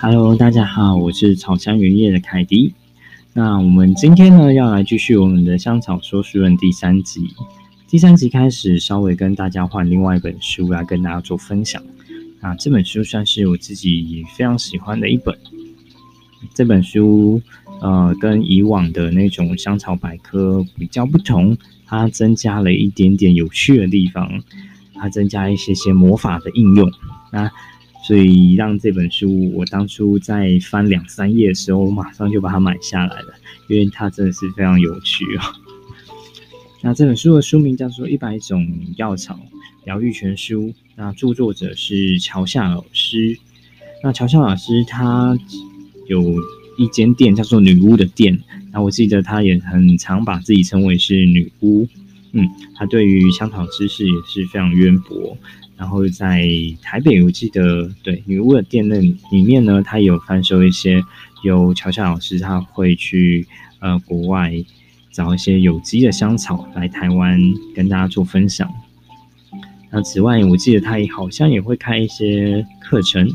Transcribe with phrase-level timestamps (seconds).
[0.00, 2.74] Hello，大家好，我是草香原叶的凯迪。
[3.32, 7.28] 那我们今天呢，要来继续我们的香草说书人第三集。
[7.88, 11.82] 第三集开始，稍微跟大家换另外一本书来跟大家做分享。
[12.40, 15.36] 那这本书算是我自己非常喜欢的一本。
[16.54, 17.40] 这本书
[17.80, 21.56] 呃，跟以往的那种香草百科比较不同，
[21.86, 24.42] 它增加了一点点有趣的地方，
[24.94, 26.90] 它增加一些些魔法的应用。
[27.30, 27.50] 那
[28.02, 33.34] 所以让这本书，我当初在翻两三页的时候，我马上就把它买下来了，
[33.68, 35.42] 因为它真的是非常有趣哦。
[36.82, 38.64] 那这本书的书名叫做《一百种
[38.96, 39.38] 药草
[39.84, 43.38] 疗愈全书》，那著作者是乔夏老师。
[44.04, 45.36] 那乔夏老师他
[46.06, 46.22] 有
[46.76, 48.38] 一间店叫做女巫的店，
[48.72, 51.86] 那我记得他也很常把自己称为是女巫。
[52.32, 55.36] 嗯，他对于香草知识也是非常渊博。
[55.78, 56.48] 然后在
[56.82, 58.98] 台北，我记得对女巫的店内
[59.30, 61.02] 里面呢，他有贩售一些
[61.44, 63.46] 由乔夏老师他会去
[63.80, 64.52] 呃国外
[65.12, 67.38] 找一些有机的香草来台湾
[67.74, 68.70] 跟大家做分享。
[69.90, 73.28] 那此外，我记得他也好像也会开一些课程。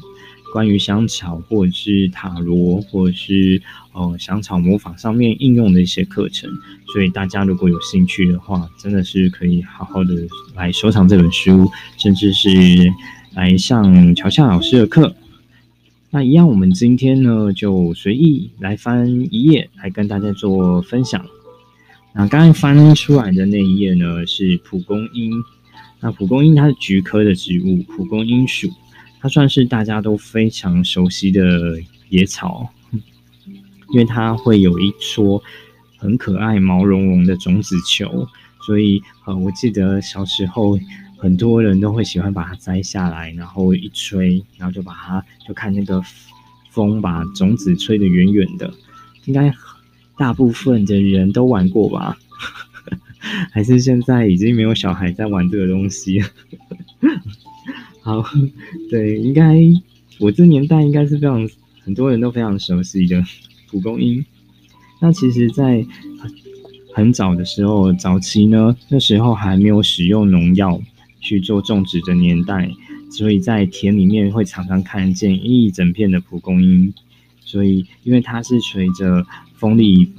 [0.51, 3.61] 关于香草，或者是塔罗，或者是
[3.93, 6.49] 呃香草魔法上面应用的一些课程，
[6.93, 10.13] 所以大家如果有兴趣的话，真的是可以好好的
[10.55, 12.49] 来收藏这本书，甚至是
[13.33, 15.15] 来上乔夏老师的课。
[16.09, 21.25] 那一样，我们今天呢就随意来翻一页，来跟大家做分享。
[22.13, 25.31] 那刚才翻出来的那一页呢是蒲公英，
[26.01, 28.69] 那蒲公英它是菊科的植物，蒲公英属。
[29.21, 32.67] 它算是大家都非常熟悉的野草，
[33.93, 35.41] 因为它会有一撮
[35.97, 38.27] 很可爱、毛茸茸的种子球，
[38.65, 40.79] 所以呃，我记得小时候
[41.17, 46.01] 很多人都会喜欢把它摘下来，然后一吹，然后就把它就看那个
[46.71, 48.73] 风把种子吹得远远的，
[49.25, 49.53] 应该
[50.17, 52.17] 大部分的人都玩过吧？
[53.53, 56.23] 还是现在已经没有小孩在玩这个东西？
[58.01, 58.23] 好，
[58.89, 59.57] 对，应该
[60.19, 61.47] 我这年代应该是非常
[61.83, 63.23] 很多人都非常熟悉的
[63.69, 64.25] 蒲公英。
[64.99, 65.85] 那其实，在
[66.93, 70.81] 很早的时候，早期呢，那时候还没有使用农药
[71.19, 72.69] 去做种植的年代，
[73.09, 76.93] 所以在田里面会常常看见一整片的蒲公英。
[77.43, 79.25] 所以，因为它是随着
[79.55, 80.09] 风力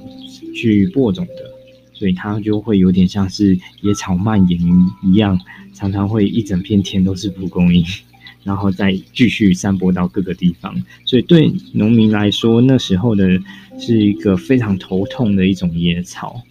[0.53, 1.52] 去播种的，
[1.93, 4.59] 所以它就会有点像是野草蔓延
[5.03, 5.39] 一样。
[5.73, 7.83] 常常会一整片田都是蒲公英，
[8.43, 13.41] 然后再继续散播到各个地方，所以对农民来说，那时候的
[13.79, 16.43] 是一个非常头痛的一种野草。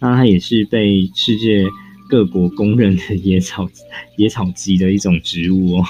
[0.00, 1.66] 那它也是被世界
[2.08, 3.70] 各国公认的野草、
[4.16, 5.84] 野草级的一种植物哦。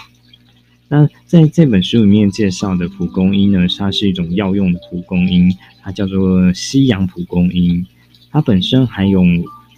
[0.89, 7.87] 那在这本书里面介绍的蒲公英呢，它是一种药用的蒲公英，它叫做西洋蒲公英，
[8.31, 9.23] 它本身含有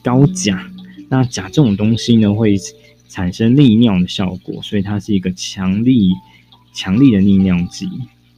[0.02, 0.68] 高钾。
[1.08, 2.56] 那钾这种东西呢，会
[3.08, 6.10] 产生利尿的效果，所以它是一个强力、
[6.72, 7.88] 强力的利尿剂。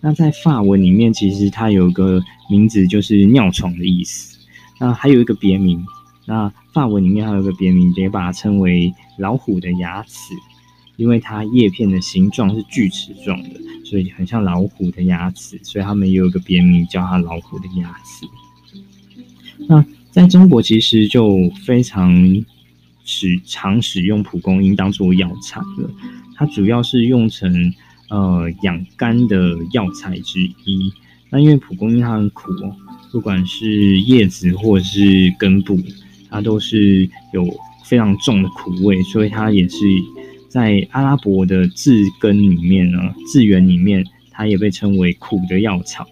[0.00, 2.20] 那在法文里面，其实它有个
[2.50, 4.36] 名字，就是尿床的意思。
[4.80, 5.82] 那还有一个别名，
[6.26, 10.34] 那法文里面还有个别名，也把它称为老虎的牙齿，
[10.96, 18.26] 因为它叶片的形状是锯齿状的，所以很像老虎的牙齿，所以他们也有个别名叫它老虎的牙齿。
[20.14, 22.44] 在中国，其实就非常。
[23.06, 25.90] 使常使用蒲公英当做药材了，
[26.34, 27.52] 它主要是用成
[28.08, 30.90] 呃养肝的药材之一。
[31.28, 32.74] 那因为蒲公英它很苦哦，
[33.12, 35.78] 不管是叶子或是根部，
[36.30, 37.46] 它都是有
[37.84, 39.76] 非常重的苦味，所以它也是
[40.48, 42.98] 在阿拉伯的字根里面呢，
[43.30, 46.08] 字源里面，它也被称为苦的药草。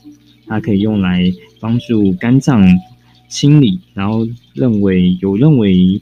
[0.47, 2.63] 它可以用来帮助肝脏
[3.33, 6.01] 清理，然后认为有认为。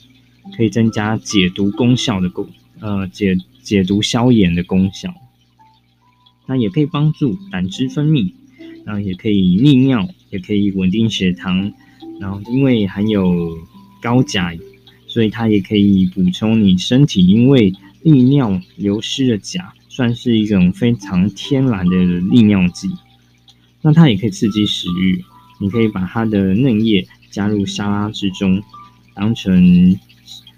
[0.56, 2.47] 可以增加解毒功效的功，
[2.81, 5.15] 呃，解解毒消炎的功效。
[6.47, 8.32] 那也可以帮助胆汁分泌，
[8.85, 11.73] 然后也可以利尿，也可以稳定血糖。
[12.19, 13.59] 然后因为含有
[14.03, 14.59] 高钾，
[15.06, 17.73] 所以它也可以补充你身体因为
[18.03, 21.97] 利尿流失的钾，算是一种非常天然的
[22.32, 22.91] 利尿剂。
[23.82, 25.25] 那它也可以刺激食欲，
[25.61, 28.62] 你可以把它的嫩叶加入沙拉之中，
[29.15, 29.99] 当成。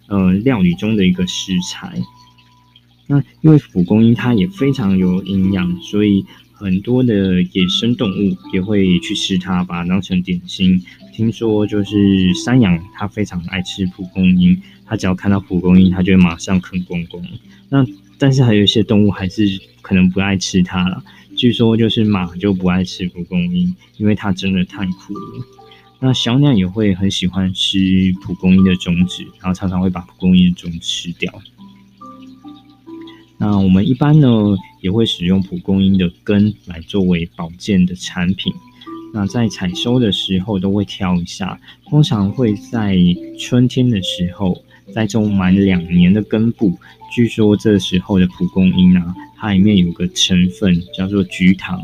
[0.09, 1.99] 呃，料理中的一个食材。
[3.07, 6.23] 那因为蒲公英它也非常有营养，所以
[6.53, 10.85] 很多的野生动物也会去吃它，把它当成点心。
[11.15, 17.25] 听说就是山羊，它非常爱吃蒲公英，它只要看到蒲公英，它就会马上啃光光。
[17.71, 17.83] 那
[18.19, 19.47] 但是还有一些动物还是
[19.81, 21.03] 可能不爱吃它了。
[21.35, 25.47] 据说就是马就不爱吃蒲公英，因为它真的太苦了。
[26.05, 31.33] 那小鸟也会很喜欢吃蒲公英的种子，然后常常会把蒲公英的种子吃掉。
[33.39, 34.29] 那我们一般呢，
[34.81, 38.53] 也会使用蒲公英的根来作为保健的产品。
[39.15, 42.99] 那在采收的时候都会挑一下，通常会在
[43.39, 46.77] 春天的时候，在种满两年的根部。
[47.15, 51.83] 据说这时候的蒲公英啊，它里面有个成分叫做菊糖，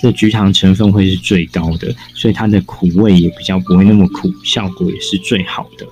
[0.00, 5.84] 这菊糖成分会是最高的，所以它的苦味也比较不会那么苦，效果也是最好的。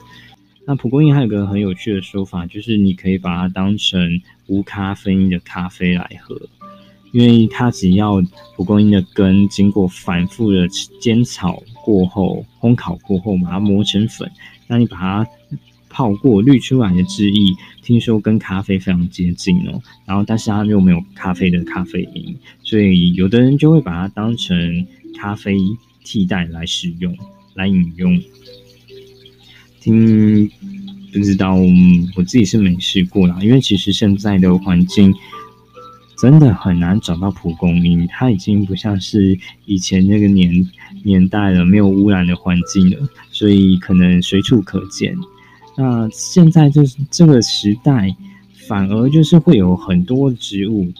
[0.64, 6.40] 那蒲公英还有个很有趣的说法，就是你可以把它当成无咖啡因的咖啡来喝，
[7.10, 8.22] 因为它只要
[8.54, 10.68] 蒲公英的根经过反复的
[11.00, 14.30] 煎炒过后、烘烤过后，把它磨成粉，
[14.68, 15.26] 那你把它
[15.98, 19.82] 泡过滤出来的汁液，听说跟咖啡非常接近哦。
[20.06, 24.86] 然后，但是它又没有咖啡的咖啡因，所以有的人就会把它当成
[25.18, 25.58] 咖啡
[26.04, 27.12] 替代来使用、
[27.54, 28.16] 来饮用。
[29.80, 30.48] 听
[31.12, 31.56] 不知道，
[32.14, 35.12] 我自己是没试过啦，因为其实现在的环境
[36.16, 39.36] 真的很难找到蒲公英，它已经不像是
[39.66, 40.64] 以前那个年
[41.02, 45.16] 年代了，没有污染的环境了，所以可能随处可见。
[45.78, 48.14] 那现在就是这个时代，
[48.66, 50.92] 反而就是会有很多植物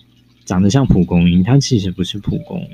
[0.46, 2.68] 长得像蒲公英，它其实不是蒲公英。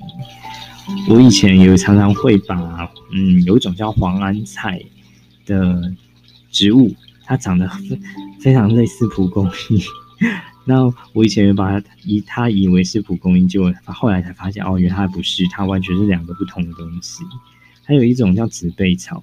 [1.08, 4.80] 我以前也常常会把，嗯，有一种叫黄安菜。
[5.46, 5.92] 的
[6.50, 6.90] 植物，
[7.22, 8.00] 它长得非
[8.40, 9.78] 非常类似蒲公英。
[10.64, 17.22] 那我以前把它以它以为是蒲公英，结果后来才发现哦，原来它不是，它完全是两个不同的东西。
[17.84, 19.22] 还有一种叫紫背草，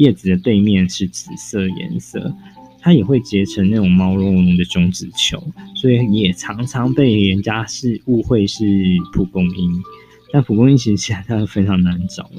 [0.00, 2.34] 叶子的背面是紫色颜色，
[2.80, 8.64] 它也会结成那种毛茸茸的种子球，所以也常常被人家是误会是
[9.12, 9.82] 蒲公英。
[10.32, 12.30] 但蒲公英其实现在非常难找。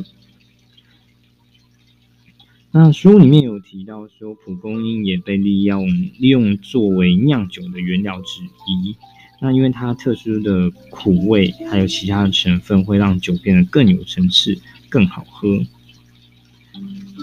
[2.71, 5.87] 那书里面有提到说，蒲公英也被利用
[6.17, 8.95] 利用作为酿酒的原料之一。
[9.39, 14.57] 那因为它特殊的苦味，还有其他的成分，会让酒变得更有层次，
[14.89, 15.63] 更好喝。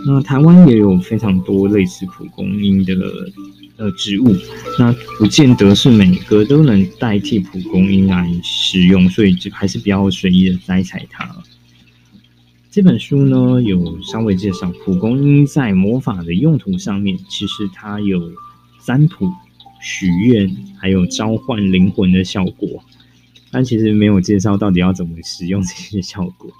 [0.06, 2.94] 那台湾也有非常多类似蒲公英的
[3.76, 4.34] 呃植物，
[4.78, 11.28] 那不见得是每个都能代替蒲公英来使用，所以就还是比较随意的摘采它。
[12.70, 18.30] 这本书呢，有稍微介绍蒲公英在魔法的用途上面，其实它有
[18.84, 19.30] 占卜、
[19.80, 22.82] 许愿，还有召唤灵魂的效果。
[23.50, 26.50] 但其实没有介绍到底要怎么使用这些效果，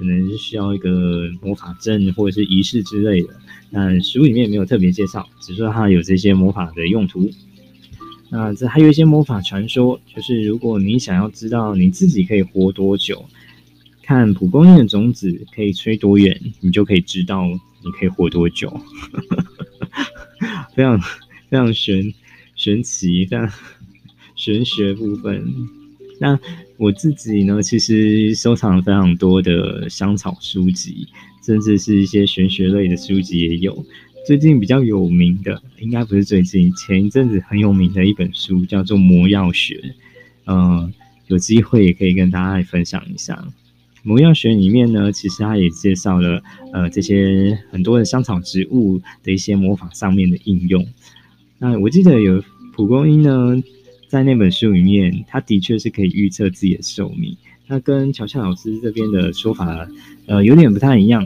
[0.00, 3.28] 可能是需要一个魔法阵或者是仪式之类的。
[3.70, 7.30] 但书里面没有特别介绍，只是说它有这些魔法的用途。
[8.30, 13.22] 那这还有一些魔法传说，就是如果你想要知道你自己可以活多久。
[14.02, 18.80] 看蒲公英的种子可以吹多远，你就可以知道你可以活多久。
[20.74, 22.12] 非常非常玄
[22.56, 23.48] 玄奇，非常
[24.34, 25.44] 玄学部分。
[26.20, 26.38] 那
[26.76, 31.08] 我自己呢，其实收藏了非常多的香草书籍，
[31.44, 33.84] 甚至是一些玄学类的书籍也有。
[34.26, 39.74] 最近比较有名的，应该不是最近，前一阵子很有名的一本书叫做《魔药学》。
[40.44, 40.92] 嗯，
[41.28, 43.42] 有机会也可以跟大家来分享一下。
[44.02, 46.42] 魔药学里面呢，其实它也介绍了
[46.74, 50.86] 呃这些很多的香草植物的一些魔法上面的应用。
[51.58, 53.62] 那我记得有蒲公英呢，
[54.10, 57.36] 在那本书里面，它的确是可以预测自己的寿命。
[57.68, 59.86] 那跟乔乔老师这边的说法
[60.26, 61.24] 呃有点不太一样。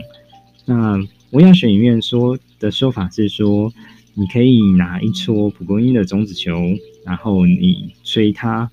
[0.65, 0.95] 那
[1.31, 3.73] 魔药学里面说的说法是说，
[4.13, 8.69] 你可以拿一撮蒲公英的种子球，然后你吹它，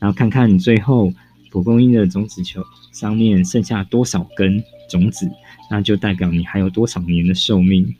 [0.00, 1.12] 然后看看你最后
[1.52, 2.60] 蒲公英的种子球。
[2.90, 5.30] 上面剩下多少根种子，
[5.70, 7.94] 那就代表你还有多少年的寿命。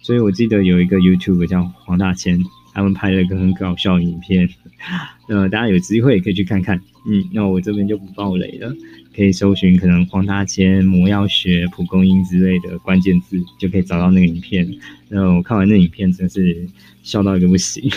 [0.00, 2.40] 所以我记得有一个 YouTube 叫黄大千，
[2.72, 4.48] 他们拍了一个很搞笑的影片，
[5.28, 6.80] 呃，大家有机会也可以去看看。
[7.06, 8.72] 嗯，那我这边就不爆雷了，
[9.14, 14.68] 可以搜寻可能黄大千、魔药学、蒲公英之类的关键字，就可以找到那个影片。
[15.08, 16.66] 那我看完那影片，真是
[17.02, 17.90] 笑到一个不行。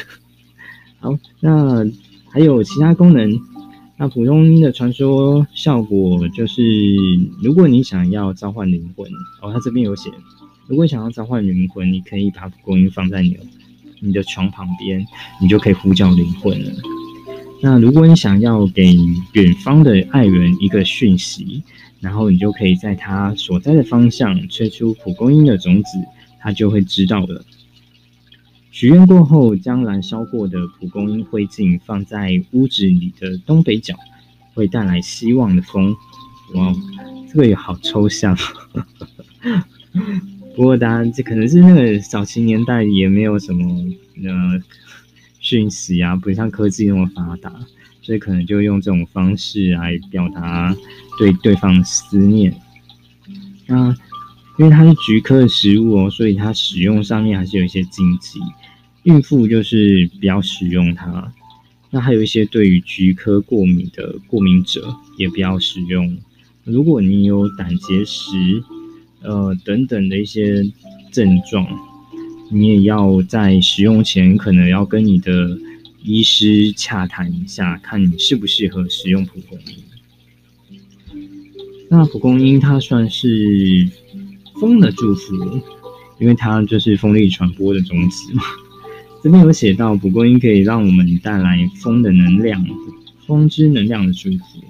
[0.99, 1.85] 好，那
[2.31, 3.39] 还有其他功能。
[3.97, 6.61] 那蒲公英的传说效果就是，
[7.41, 9.09] 如果你想要召唤灵魂，
[9.41, 10.09] 哦，它这边有写，
[10.67, 13.39] 如果想要召唤灵魂，你可以把蒲公英放在你的
[13.99, 15.05] 你的床旁边，
[15.41, 16.71] 你就可以呼叫灵魂了。
[17.61, 18.93] 那如果你想要给
[19.33, 21.63] 远方的爱人一个讯息，
[21.99, 25.89] 然后你就可以在他所在的方向吹出蒲公英的种子，
[26.39, 27.43] 他就会知道了。
[28.69, 33.95] 许愿过后，将燃烧过的蒲公英灰烬放在屋子里的东北角，
[34.53, 35.95] 会带来希望的风。
[36.53, 36.75] 哇，
[37.31, 38.37] 这个也好抽象。
[40.55, 43.63] 不过当然，这可能是那个早期年代也没有什么
[44.23, 44.63] 呃
[45.39, 47.53] 讯息啊，不像科技那么发达，
[48.01, 50.73] 所以可能就用这种方式来表达
[51.19, 52.55] 对对方的思念。
[53.67, 53.93] 那
[54.57, 58.39] 因为它是菊科的食物哦，所以它使用上面还是有一些禁忌。
[59.03, 61.33] 孕妇就是不要使用它，
[61.91, 66.17] 那还有一些对于菊科过敏的过敏者也不要使用。
[66.63, 68.63] 如果你有胆结石，
[69.25, 70.63] 呃等等的一些
[71.11, 71.67] 症状，
[72.51, 75.57] 你也要在使用前可能要跟你的
[76.03, 79.75] 医师洽谈一下，看你适不适合使用蒲公英。
[81.89, 83.87] 那蒲公英它算是
[84.59, 85.61] 风的祝福，
[86.19, 88.43] 因为它就是风力传播的种子嘛。
[89.23, 92.63] 这边有写到，蒲公英可以让我们带来风的能量，
[93.25, 94.63] 风之能量的祝福。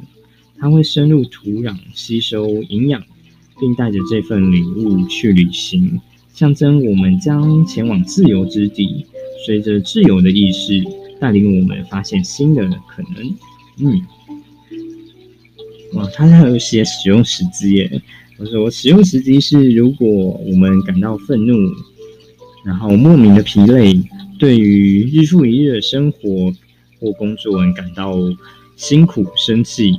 [0.57, 3.03] 它会深入土壤，吸收营养，
[3.59, 5.99] 并带着这份礼物去旅行，
[6.33, 9.05] 象征我们将前往自由之地。
[9.45, 10.83] 随着自由的意识，
[11.19, 13.35] 带领我们发现新的可能。
[13.77, 14.01] 嗯，
[15.93, 18.01] 哇，它还有写使用时机耶。
[18.37, 21.53] 我说，使用时机是如果我们感到愤怒，
[22.65, 24.01] 然后莫名的疲累。
[24.37, 26.53] 对于日复一日的生活
[26.99, 28.17] 或工作感到
[28.75, 29.95] 辛苦、生气、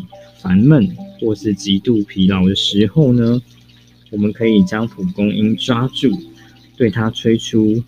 [0.46, 3.42] 烦闷，或是极度疲劳的时候呢，
[4.10, 6.16] 我们可以将蒲公英抓住，
[6.76, 7.82] 对它吹出，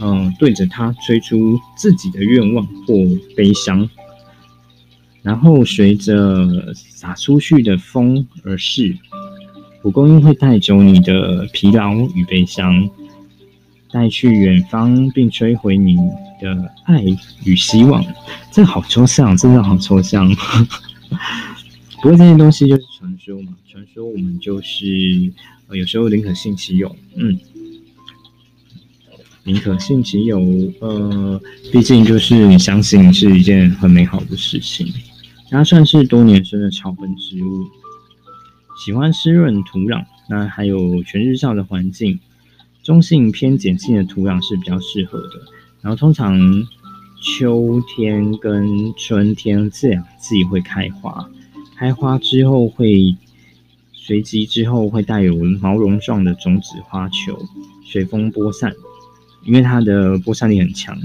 [0.00, 2.94] 嗯、对着它吹出自己的愿望或
[3.36, 3.88] 悲伤，
[5.22, 8.96] 然后随着洒出去的风而逝，
[9.82, 12.90] 蒲公英会带走你的疲劳与悲伤。
[13.92, 15.96] 带去远方，并摧毁你
[16.40, 17.02] 的爱
[17.44, 18.04] 与希望。
[18.50, 20.28] 这好抽象，真的好抽象。
[21.96, 25.32] 不过这些东西就是传说嘛，传说我们就是
[25.68, 27.38] 呃，有时候宁可信其有，嗯，
[29.44, 30.38] 宁可信其有。
[30.80, 31.40] 呃，
[31.72, 34.92] 毕竟就是你相信是一件很美好的事情。
[35.50, 37.64] 它算是多年生的草本植物，
[38.84, 42.18] 喜欢湿润土壤，那还有全日照的环境。
[42.82, 45.42] 中性偏碱性的土壤是比较适合的，
[45.80, 46.38] 然后通常
[47.20, 51.28] 秋天跟春天这两季会开花，
[51.76, 53.16] 开花之后会
[53.92, 57.38] 随即之后会带有毛绒状的种子花球，
[57.84, 58.72] 随风播散，
[59.44, 60.96] 因为它的播散力很强，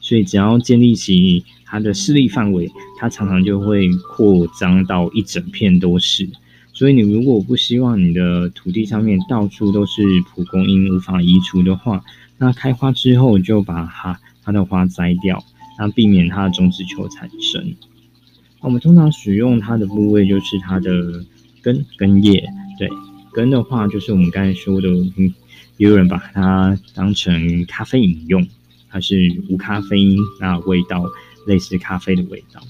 [0.00, 6.28] 所以只要建立起它的势力范围，它常常就会扩张到一整片都是。
[6.72, 12.04] 所以你如果不希望你的土地上面到处都是蒲公英无法移除的话，
[12.36, 15.44] 那开花之后就把它它的花摘掉，
[15.78, 17.74] 那避免它的种子球产生。
[18.62, 21.22] 那我们通常使用它的部位就是它的
[21.60, 22.42] 根根叶，
[22.78, 22.88] 对，
[23.34, 24.88] 根的话就是我们刚才说的，
[25.18, 25.34] 嗯，
[25.76, 28.48] 也有人把它当成咖啡饮用，
[28.88, 31.04] 它是无咖啡因，那味道
[31.46, 32.62] 类似咖啡的味道。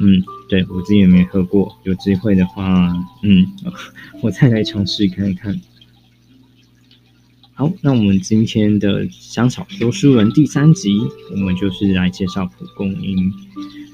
[0.00, 2.92] 嗯，对，我自己也没喝过，有机会的话，
[3.22, 3.46] 嗯，
[4.20, 5.60] 我再来尝试看一看。
[7.56, 10.98] 好，那我们今天的香草说书人第三集，
[11.30, 13.32] 我们就是来介绍蒲公英。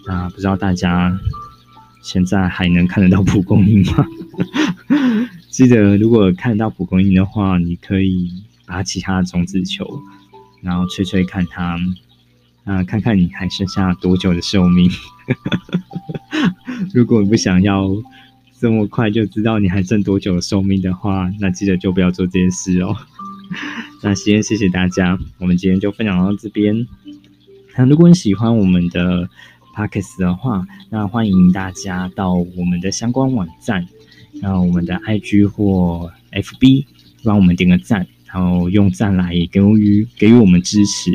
[0.06, 1.20] 那不知道大家
[2.02, 4.06] 现在还能看得到蒲公英吗？
[5.50, 8.30] 记得如果看得到蒲公英的话，你可以
[8.64, 10.00] 拔起它的种子球，
[10.62, 11.78] 然后吹吹看它。
[12.64, 14.90] 啊，看看你还剩下多久的寿命。
[16.94, 17.90] 如果你不想要
[18.58, 22.96] 这么快就知道你还剩多久的寿命的话，那记得就不要做这件事哦。
[24.02, 26.86] 那先谢谢大家，我们今天就分享到这边。
[27.76, 29.28] 那如果你喜欢我们的
[29.74, 33.86] Podcast 的话，那欢迎大家到我们的相关网站，
[34.40, 36.84] 然后我们的 IG 或 FB，
[37.24, 41.10] 帮我们点个赞，然后用赞来给予给予我们支持。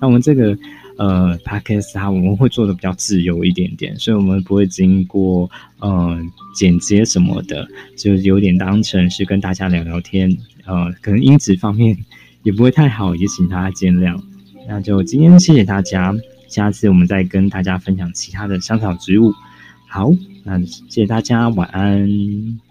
[0.00, 0.56] 那我们这个。
[0.98, 6.18] 呃，Podcast 它我们会做的比较自由一点点，所以我们不会经过呃
[6.54, 10.34] 剪接什么的，就有点当成是跟大家聊聊天。
[10.66, 11.96] 呃，可能音质方面
[12.42, 14.20] 也不会太好，也请大家见谅。
[14.68, 16.14] 那就今天谢谢大家，
[16.48, 19.32] 下次我们再跟大家分享其他的香草植物。
[19.88, 20.10] 好，
[20.44, 22.65] 那谢谢大家，晚安。